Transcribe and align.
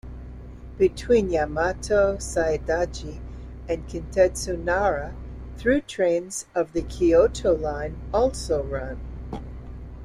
Between 0.79 1.29
Yamato-Saidaiji 1.29 3.19
and 3.69 3.87
Kintetsu 3.87 4.57
Nara, 4.57 5.13
through 5.57 5.81
trains 5.81 6.47
of 6.55 6.73
the 6.73 6.81
Kyoto 6.81 7.55
Line 7.55 7.97
also 8.11 8.63
run. 8.63 8.99